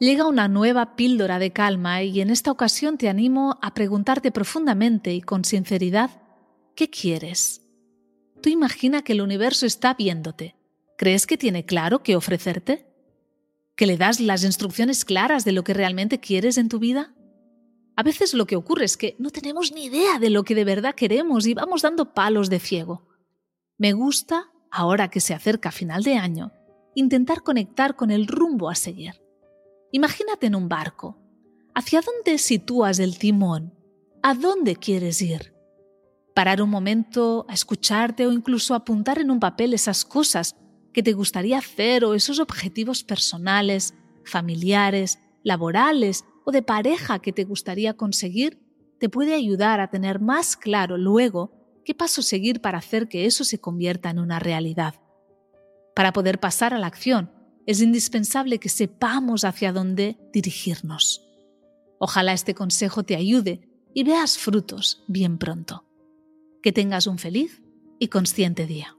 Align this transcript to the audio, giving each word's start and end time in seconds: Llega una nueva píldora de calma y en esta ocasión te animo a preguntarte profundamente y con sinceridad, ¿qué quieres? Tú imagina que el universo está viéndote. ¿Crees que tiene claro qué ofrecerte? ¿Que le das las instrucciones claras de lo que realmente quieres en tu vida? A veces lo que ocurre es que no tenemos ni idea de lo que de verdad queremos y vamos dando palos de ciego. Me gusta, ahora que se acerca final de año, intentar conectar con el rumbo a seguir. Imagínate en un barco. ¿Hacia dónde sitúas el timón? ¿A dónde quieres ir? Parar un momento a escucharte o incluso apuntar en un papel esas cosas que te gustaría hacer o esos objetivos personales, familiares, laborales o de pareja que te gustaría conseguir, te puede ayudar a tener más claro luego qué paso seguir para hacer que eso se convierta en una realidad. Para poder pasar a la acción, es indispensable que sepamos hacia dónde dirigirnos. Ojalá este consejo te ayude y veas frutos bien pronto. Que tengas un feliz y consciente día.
Llega 0.00 0.28
una 0.28 0.46
nueva 0.46 0.94
píldora 0.94 1.40
de 1.40 1.52
calma 1.52 2.04
y 2.04 2.20
en 2.20 2.30
esta 2.30 2.52
ocasión 2.52 2.98
te 2.98 3.08
animo 3.08 3.58
a 3.60 3.74
preguntarte 3.74 4.30
profundamente 4.30 5.12
y 5.12 5.20
con 5.20 5.44
sinceridad, 5.44 6.22
¿qué 6.76 6.88
quieres? 6.88 7.62
Tú 8.40 8.48
imagina 8.48 9.02
que 9.02 9.14
el 9.14 9.22
universo 9.22 9.66
está 9.66 9.94
viéndote. 9.94 10.54
¿Crees 10.96 11.26
que 11.26 11.36
tiene 11.36 11.64
claro 11.64 12.04
qué 12.04 12.14
ofrecerte? 12.14 12.86
¿Que 13.74 13.86
le 13.86 13.96
das 13.96 14.20
las 14.20 14.44
instrucciones 14.44 15.04
claras 15.04 15.44
de 15.44 15.50
lo 15.50 15.64
que 15.64 15.74
realmente 15.74 16.20
quieres 16.20 16.58
en 16.58 16.68
tu 16.68 16.78
vida? 16.78 17.12
A 17.96 18.04
veces 18.04 18.34
lo 18.34 18.46
que 18.46 18.54
ocurre 18.54 18.84
es 18.84 18.96
que 18.96 19.16
no 19.18 19.30
tenemos 19.30 19.72
ni 19.72 19.86
idea 19.86 20.20
de 20.20 20.30
lo 20.30 20.44
que 20.44 20.54
de 20.54 20.64
verdad 20.64 20.94
queremos 20.94 21.44
y 21.48 21.54
vamos 21.54 21.82
dando 21.82 22.14
palos 22.14 22.50
de 22.50 22.60
ciego. 22.60 23.08
Me 23.76 23.94
gusta, 23.94 24.52
ahora 24.70 25.10
que 25.10 25.18
se 25.18 25.34
acerca 25.34 25.72
final 25.72 26.04
de 26.04 26.14
año, 26.14 26.52
intentar 26.94 27.42
conectar 27.42 27.96
con 27.96 28.12
el 28.12 28.28
rumbo 28.28 28.70
a 28.70 28.76
seguir. 28.76 29.27
Imagínate 29.92 30.46
en 30.46 30.54
un 30.54 30.68
barco. 30.68 31.18
¿Hacia 31.74 32.00
dónde 32.00 32.38
sitúas 32.38 32.98
el 32.98 33.18
timón? 33.18 33.72
¿A 34.22 34.34
dónde 34.34 34.76
quieres 34.76 35.22
ir? 35.22 35.54
Parar 36.34 36.60
un 36.60 36.70
momento 36.70 37.46
a 37.48 37.54
escucharte 37.54 38.26
o 38.26 38.32
incluso 38.32 38.74
apuntar 38.74 39.18
en 39.18 39.30
un 39.30 39.40
papel 39.40 39.74
esas 39.74 40.04
cosas 40.04 40.56
que 40.92 41.02
te 41.02 41.12
gustaría 41.12 41.58
hacer 41.58 42.04
o 42.04 42.14
esos 42.14 42.38
objetivos 42.38 43.02
personales, 43.02 43.94
familiares, 44.24 45.18
laborales 45.42 46.24
o 46.44 46.52
de 46.52 46.62
pareja 46.62 47.20
que 47.20 47.32
te 47.32 47.44
gustaría 47.44 47.94
conseguir, 47.94 48.60
te 48.98 49.08
puede 49.08 49.34
ayudar 49.34 49.80
a 49.80 49.90
tener 49.90 50.20
más 50.20 50.56
claro 50.56 50.98
luego 50.98 51.52
qué 51.84 51.94
paso 51.94 52.20
seguir 52.20 52.60
para 52.60 52.78
hacer 52.78 53.08
que 53.08 53.24
eso 53.24 53.44
se 53.44 53.60
convierta 53.60 54.10
en 54.10 54.18
una 54.18 54.38
realidad. 54.38 54.96
Para 55.94 56.12
poder 56.12 56.38
pasar 56.40 56.74
a 56.74 56.78
la 56.78 56.86
acción, 56.86 57.32
es 57.68 57.82
indispensable 57.82 58.58
que 58.60 58.70
sepamos 58.70 59.44
hacia 59.44 59.74
dónde 59.74 60.16
dirigirnos. 60.32 61.22
Ojalá 61.98 62.32
este 62.32 62.54
consejo 62.54 63.02
te 63.02 63.14
ayude 63.14 63.68
y 63.92 64.04
veas 64.04 64.38
frutos 64.38 65.04
bien 65.06 65.36
pronto. 65.36 65.84
Que 66.62 66.72
tengas 66.72 67.06
un 67.06 67.18
feliz 67.18 67.62
y 67.98 68.08
consciente 68.08 68.66
día. 68.66 68.97